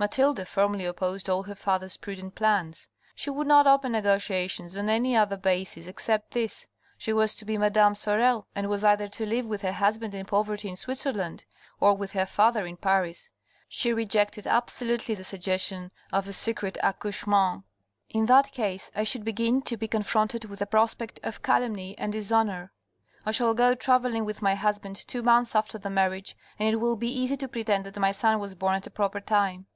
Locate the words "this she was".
6.30-7.34